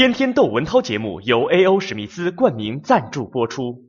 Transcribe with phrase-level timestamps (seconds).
[0.00, 1.78] 天天窦文涛节目由 A.O.
[1.78, 3.84] 史密斯冠名赞助播出。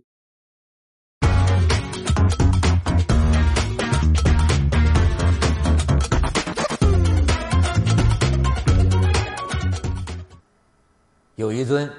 [11.35, 11.89] 有一尊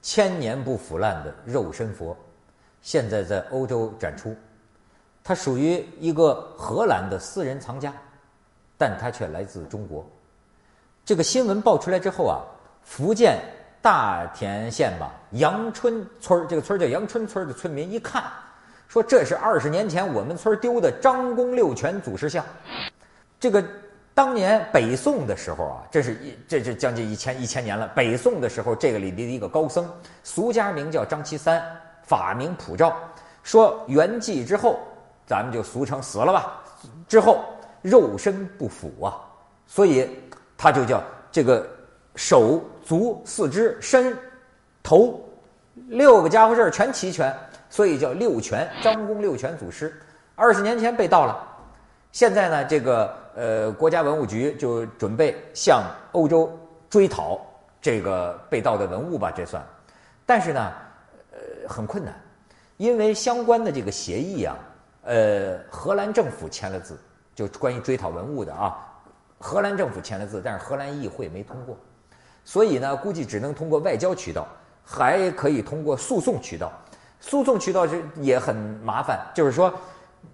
[0.00, 2.16] 千年不腐烂的肉身佛，
[2.80, 4.34] 现在在欧洲展出。
[5.22, 7.92] 它属于一个荷兰的私人藏家，
[8.78, 10.02] 但它却来自中国。
[11.04, 12.40] 这个新闻爆出来之后啊，
[12.82, 13.38] 福建
[13.82, 18.24] 大田县吧阳春村这个村叫阳春村的村民一看，
[18.88, 22.44] 说这是二十年前我们村丢的张公六泉祖师像。
[23.38, 23.64] 这个
[24.12, 27.88] 当年北宋的时候啊，这是一这是将近一千一千年了。
[27.94, 29.88] 北宋的时候，这个里的一个高僧，
[30.22, 31.62] 俗家名叫张其三，
[32.02, 32.94] 法名普照，
[33.42, 34.78] 说圆寂之后，
[35.26, 36.62] 咱们就俗称死了吧。
[37.08, 37.44] 之后
[37.80, 39.16] 肉身不腐啊，
[39.66, 40.10] 所以
[40.58, 41.02] 他就叫
[41.32, 41.66] 这个
[42.14, 44.16] 手足四肢身
[44.82, 45.20] 头
[45.88, 47.34] 六个家伙事儿全齐全，
[47.68, 49.94] 所以叫六全张公六全祖师。
[50.34, 51.46] 二十年前被盗了，
[52.12, 56.50] 现在呢，这个呃国家文物局就准备向欧洲
[56.88, 57.40] 追讨
[57.80, 59.64] 这个被盗的文物吧，这算。
[60.24, 60.72] 但是呢，
[61.32, 62.14] 呃很困难，
[62.78, 64.56] 因为相关的这个协议啊，
[65.04, 66.98] 呃荷兰政府签了字，
[67.34, 68.78] 就关于追讨文物的啊，
[69.38, 71.76] 荷兰政府签了字，但是荷兰议会没通过，
[72.44, 74.46] 所以呢，估计只能通过外交渠道，
[74.84, 76.72] 还可以通过诉讼渠道。
[77.20, 79.72] 诉讼渠道是也很麻烦，就是说，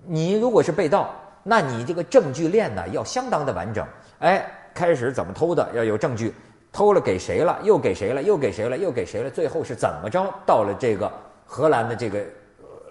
[0.05, 1.11] 你如果是被盗，
[1.43, 3.87] 那你这个证据链呢要相当的完整。
[4.21, 6.33] 哎，开始怎么偷的要有证据，
[6.73, 11.11] 偷了给谁了，又给谁了，又给谁了，又给谁了，最后是怎么着到了这个
[11.45, 12.25] 荷兰的这个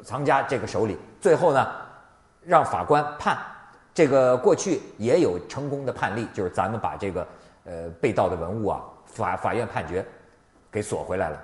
[0.04, 1.68] 藏家这个手里，最后呢，
[2.44, 3.38] 让法官判。
[3.94, 7.26] 这个过去也有成功的判例，就是咱们把这个
[7.66, 10.04] 呃被盗的文物啊，法法院判决
[10.72, 11.40] 给锁回来了。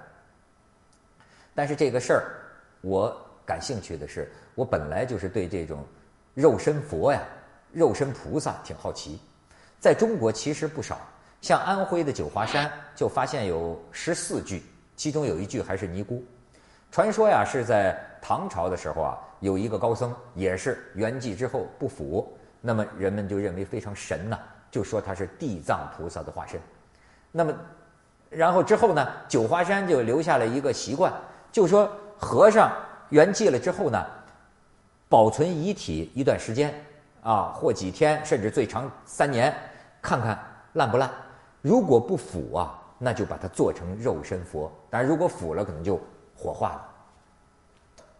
[1.54, 2.24] 但是这个事儿，
[2.82, 5.84] 我感兴趣的是，我本来就是对这种
[6.34, 7.22] 肉身佛呀、
[7.74, 9.20] 肉身菩萨挺好奇。
[9.80, 10.98] 在中国其实不少，
[11.42, 14.64] 像安徽的九华山就发现有十四具，
[14.96, 16.24] 其中有一具还是尼姑。
[16.92, 24.40] 传说呀，是在唐朝的时候啊，有一个高僧也是圆寂之后不腐，那么人们就认为非常神呐、
[24.72, 26.60] 就说他是地藏菩萨的化身。
[27.32, 27.54] 那么，
[28.30, 31.14] 然后之后呢，九华山就留下了一个习惯，
[31.52, 32.72] 就说和尚
[33.10, 34.04] 圆寂了之后呢，
[35.10, 36.74] 保存遗体一段时间
[37.22, 39.54] 啊，或几天，甚至最长三年，
[40.02, 40.40] 看看
[40.74, 41.12] 烂不烂。
[41.62, 46.00] 如果不腐啊，那就把它做成肉身佛；当然，如果腐了，可能就
[46.36, 46.88] 火化了。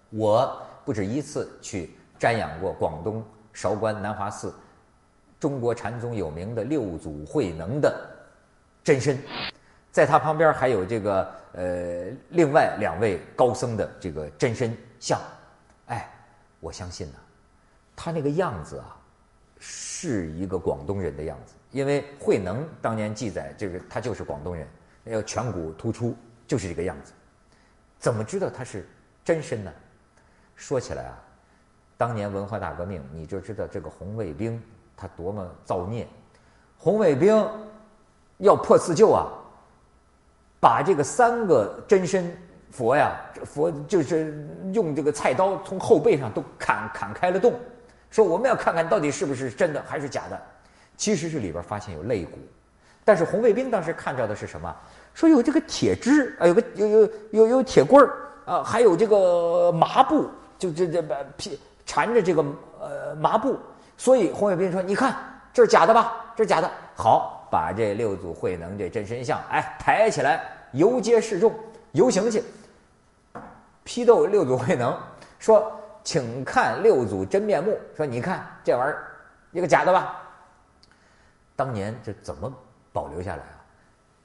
[0.10, 3.24] 我不止一次去瞻仰过广东
[3.54, 4.54] 韶关南华寺
[5.42, 8.08] 中国禅宗有名的六祖慧能的
[8.84, 9.18] 真身，
[9.92, 15.20] 在他旁边还有这个呃另外两位高僧的这个真身像。
[15.88, 16.08] 哎，
[16.60, 17.16] 我相信呢，
[17.96, 18.96] 他那个样子啊，
[19.58, 24.68] 是一个广东人的样子，因为慧能当年记载就是他就是广东人，
[25.06, 26.16] 要颧骨突出，
[26.46, 27.14] 就是这个样子。
[27.98, 28.88] 怎么知道他是
[29.26, 29.74] 真身呢？
[30.56, 31.18] 说起来啊，
[31.98, 34.62] 当年文化大革命，你就知道这个红卫兵
[35.02, 36.08] 他多么造孽。
[36.78, 37.44] 红卫兵
[38.38, 39.26] 要破四旧啊，
[40.60, 42.38] 把这个三个真身
[42.70, 47.54] 佛呀，佛就是用这个菜刀从后背上都砍砍开了洞，
[48.12, 50.40] 说我们要看看到底是不是真的还是假的。
[50.98, 52.38] 其实是里边发现有肋骨，
[53.04, 54.76] 但是红卫兵当时看到的是什么？
[55.16, 58.14] 说有这个铁枝啊，有个有有有有铁棍儿
[58.46, 60.30] 啊，还有这个麻布，
[60.60, 62.46] 就这这把皮缠着这个
[62.80, 63.58] 呃麻布，
[64.02, 65.16] 所以红卫兵说：“你看
[65.54, 66.26] 这是假的吧？
[66.36, 66.68] 这是假的。”
[66.98, 70.42] 好，把这六祖慧能这真身像哎抬起来
[70.72, 71.54] 游街示众，
[71.92, 72.44] 游行去，
[73.84, 74.98] 批斗六祖慧能
[75.38, 75.72] 说
[76.04, 79.06] ：“请看六祖真面目。”说：“你看这玩意儿，
[79.52, 80.20] 一个假的吧？”
[81.56, 82.52] 当年这怎么
[82.92, 83.62] 保留下来啊？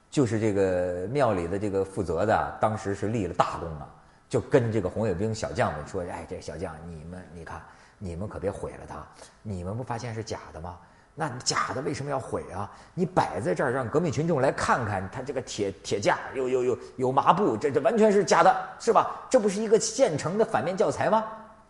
[0.09, 3.87] 就是这个庙里的这个负责的，当时是立了大功啊，
[4.27, 7.61] 就跟这个红卫兵小将们说：“哎，这小将，你们你看，
[7.97, 9.05] 你们可别毁了它。
[9.41, 10.77] 你们不发现是假的吗？
[11.19, 12.71] 那假的为什么要毁啊？
[12.93, 19.25] 你摆在这儿，让革命群众来看看，它这个铁铁架有有有有麻布，这这完全是假的，是吧？
[19.27, 21.25] 这不是一个现成的反面教材吗？”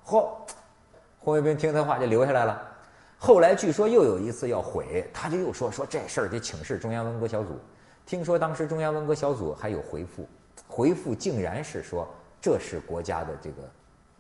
[0.06, 0.28] 嚯，
[1.20, 2.62] 红卫兵听他话就留下来了。
[3.18, 7.58] 后来据说又有一次要毁，他就又说说这事儿得请示中央文革小组。
[8.06, 10.28] 听说当时中央文革小组还有回复，
[10.68, 12.08] 回复竟然是说
[12.42, 13.56] 这是国家的这个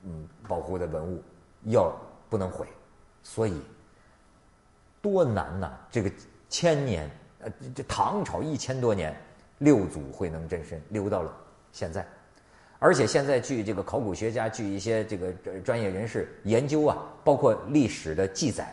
[0.04, 1.21] 嗯保护的文物，
[1.68, 1.94] 要
[2.30, 2.68] 不能毁，
[3.24, 3.62] 所以
[5.02, 5.72] 多难呐！
[5.90, 6.12] 这个
[6.50, 7.10] 千年
[7.40, 9.16] 呃这唐朝一千多年，
[9.60, 11.31] 六祖慧能真身留到了
[11.72, 12.06] 现在。
[12.80, 15.31] 而且现在据这个考古学家，据一些这个
[15.62, 18.72] 专业人士研究啊，包括历史的记载，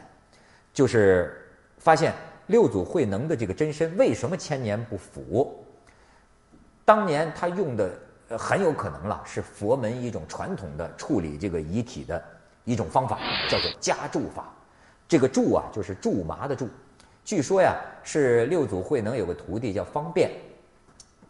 [0.72, 1.48] 就是
[1.78, 2.12] 发现
[2.48, 5.64] 六祖慧能的这个真身为什么千年不腐？
[6.84, 7.90] 当年他用的
[8.38, 12.22] 很有可能了，是佛门一种传统的处理这个遗体的
[12.64, 13.18] 一种方法，
[13.48, 14.52] 叫做加注法。
[15.06, 16.68] 这个注啊，就是苎麻的苎。
[17.24, 20.30] 据说呀，是六祖慧能有个徒弟叫方便，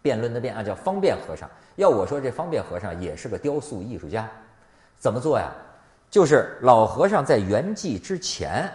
[0.02, 1.48] 辩论的辩啊，叫方便和尚。
[1.76, 4.31] 要我说，这方便和尚也是个雕塑艺术家。
[4.98, 5.52] 怎么做呀？
[6.10, 8.70] 就是老和尚在圆寂之前，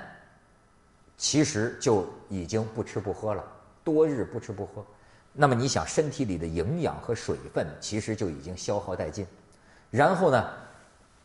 [1.17, 3.44] 其实就已经不吃不喝了，
[3.83, 4.85] 多日不吃不喝。
[5.31, 9.25] 那么你想，身体里的营养和水分其实就已经消耗殆尽。
[9.89, 10.50] 然后呢，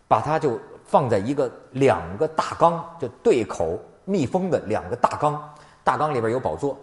[0.06, 6.78] 把它就放在一个两个大缸，就对口密封的两个大缸，大缸里边有宝座。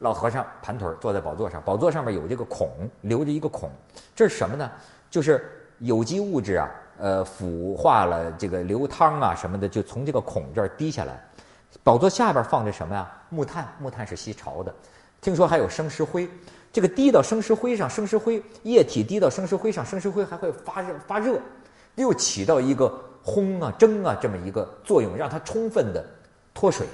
[0.00, 2.68] 老和尚盘腿坐在宝座上，宝座上面有这个孔，
[3.02, 3.70] 留着一个孔，
[4.14, 4.70] 这是什么呢？
[5.08, 11.24] 就是有机物质啊，呃，腐化了这个流汤啊什么的，就从这个孔这儿滴下来。
[11.82, 13.10] 宝座下边放着什么呀？
[13.30, 14.74] 木炭，木炭是吸潮的。
[15.20, 16.28] 听说还有生石灰，
[16.72, 21.38] 这个滴到生石灰上，生石灰液体滴到生石灰上，生石灰还会发热，发热，
[21.96, 22.92] 又起到一个
[23.24, 26.04] 烘啊、蒸啊这么一个作用，让它充分的
[26.52, 26.86] 脱水。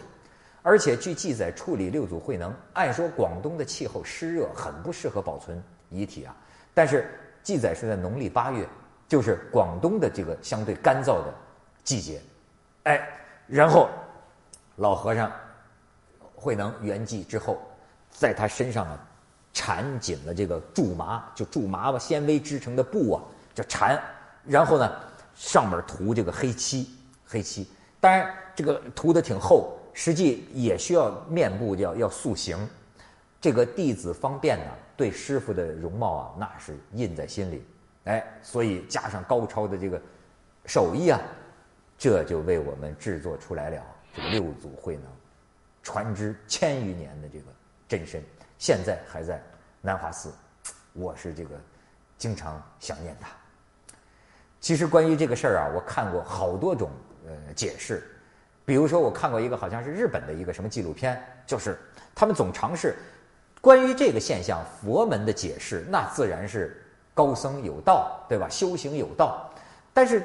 [0.62, 6.36] 而且据记载，处理六祖慧能，按说广东的气候湿热，很不适合保存遗体啊。
[6.74, 7.10] 但是
[7.42, 8.68] 记载是在农历八月，
[9.08, 11.32] 就是广东的这个相对干燥的
[11.82, 12.20] 季节，
[12.82, 13.08] 哎，
[13.46, 13.88] 然后
[14.76, 15.32] 老和尚
[16.34, 17.58] 慧能圆寂之后，
[18.10, 19.00] 在他身上啊
[19.54, 23.22] 缠紧了这个苎麻，就苎麻吧纤维织成的布啊，
[23.54, 23.98] 叫缠，
[24.44, 24.90] 然后呢
[25.34, 26.90] 上面涂这个黑漆，
[27.26, 27.68] 黑漆，
[28.00, 29.76] 当然这个涂的挺厚。
[29.92, 32.56] 实际也需要面部要要塑形，
[33.40, 34.64] 这个弟子方便呢，
[34.96, 37.66] 对师傅的容貌啊，那是印在心里，
[38.04, 40.00] 哎，所以加上高超的这个
[40.64, 41.20] 手艺啊，
[41.98, 43.82] 这就为我们制作出来了
[44.14, 45.04] 这个六祖慧能，
[45.82, 47.46] 传之千余年的这个
[47.88, 48.22] 真身，
[48.58, 49.42] 现在还在
[49.82, 50.32] 南华寺，
[50.92, 51.60] 我是这个
[52.16, 53.28] 经常想念他。
[54.60, 56.90] 其实关于这个事儿啊，我看过好多种
[57.26, 58.02] 呃解释。
[58.66, 61.76] 比如说，我看过一个好像是日本的一个什么纪录片，就是
[62.14, 62.94] 他们总尝试
[63.60, 66.80] 关于这个现象佛门的解释，那自然是
[67.12, 68.48] 高僧有道，对吧？
[68.48, 69.50] 修行有道，
[69.92, 70.24] 但是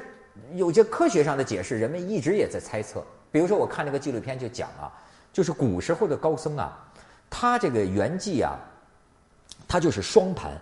[0.52, 3.04] 有些科学上的解释，人们一直也在猜测。
[3.32, 4.92] 比如说，我看那个纪录片就讲啊，
[5.32, 6.78] 就是古时候的高僧啊，
[7.28, 8.56] 他这个圆寂啊，
[9.66, 10.52] 他就是双盘，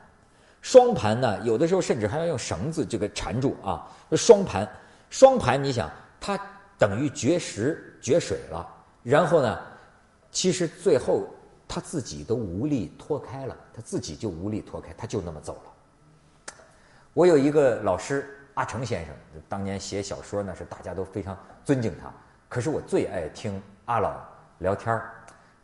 [0.64, 4.66] 双盘呢，有的时候甚至还要用绳子这个缠住啊，双盘，
[5.10, 6.40] 双盘，你想他。
[6.76, 8.68] 等于绝食绝水了，
[9.04, 9.58] 然后呢，
[10.32, 11.28] 其实最后
[11.68, 16.54] 他自己都无力脱开了，他自己就无力脱开，他就那么走了。
[17.12, 19.14] 我有一个老师阿成先生，
[19.48, 22.12] 当年写小说呢是大家都非常尊敬他，
[22.48, 24.12] 可是我最爱听阿老
[24.58, 25.14] 聊天儿，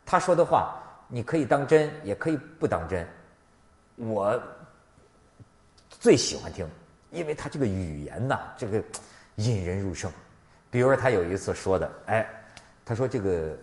[0.05, 3.05] 他说的话你可以当真，也可以不当真，
[3.97, 4.41] 我
[6.01, 6.67] 最喜欢听，
[7.11, 8.83] 因为他这个语言呐，这个
[9.35, 10.11] 引人入胜。
[10.71, 12.27] 比如说，他有一次说的，哎，
[12.83, 13.55] 他说这个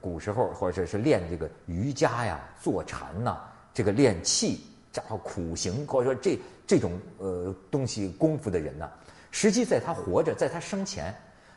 [0.00, 3.38] 古时候或者是练这个瑜伽呀、坐禅呐，
[3.72, 6.36] 这个练气、然后苦行，或者说这
[6.66, 8.90] 这种呃东西功夫的人呐，
[9.30, 11.14] 实际在他活着，在他生前，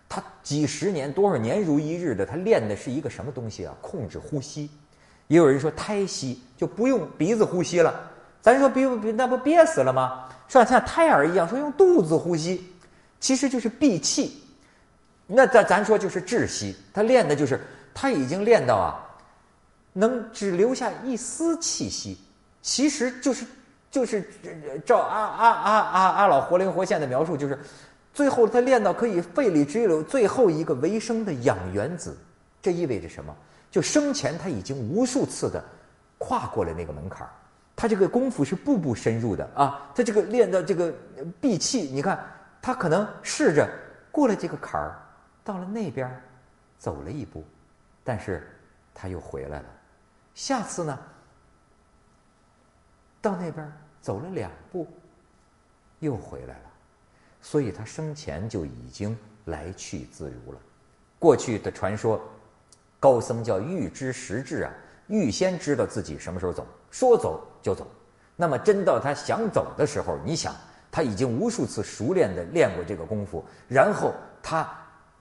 [0.08, 3.76] 他几十年、多少年如一日的，他练的是一个什么东西啊？
[3.82, 4.70] 控制呼吸。
[5.26, 10.26] 也有人说胎息就不用鼻子呼吸了，咱说憋不憋那不憋死了吗？
[10.48, 10.66] 是吧？
[10.66, 12.74] 像胎儿一样，说用肚子呼吸，
[13.20, 14.44] 其实就是闭气。
[15.28, 17.62] 那咱咱说就是窒息，他练的就是
[17.94, 18.98] 他已经练到啊，
[19.94, 22.18] 能只留下一丝气息，
[22.62, 23.46] 其实就是
[23.92, 24.28] 就是
[24.86, 27.60] 照阿阿阿阿阿老活灵活现的描述，就是
[28.14, 32.18] 最后他练到可以肺里只有最后一个维生的氧原子，
[32.62, 33.36] 这意味着什么？
[33.70, 35.64] 就生前他已经无数次的
[36.18, 37.30] 跨过了那个门槛儿，
[37.80, 40.94] 他这个功夫是步步深入的啊，他这个练到这个
[41.40, 42.22] 闭气，你看
[42.62, 43.66] 他可能试着
[44.12, 45.00] 过了这个坎儿。
[45.46, 46.22] 到了那边，
[46.78, 47.42] 走了一步，
[48.04, 48.54] 但是
[48.94, 49.66] 他又回来了。
[50.36, 51.00] 下次呢，
[53.22, 53.72] 到那边
[54.02, 54.86] 走了两步，
[56.00, 56.72] 又回来了。
[57.42, 60.60] 所以他生前就已经来去自如了。
[61.18, 62.22] 过去的传说，
[63.00, 64.74] 高僧叫预知时至啊，
[65.10, 67.86] 预先知道自己什么时候走说走就走。
[68.36, 70.56] 那么真到他想走的时候你想
[70.90, 74.74] 他已经无数次熟练的练过这个功夫然后他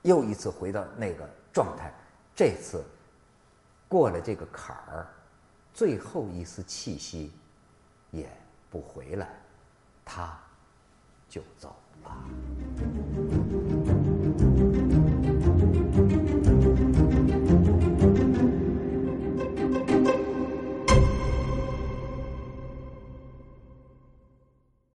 [0.02, 1.92] 又一次回到那个状态
[2.36, 2.84] 这次
[3.88, 5.04] 过了这个坎儿
[5.74, 7.32] 最后一丝气息
[8.12, 8.30] 也
[8.70, 9.28] 不回来
[10.04, 10.38] 他
[11.28, 12.12] 就走了。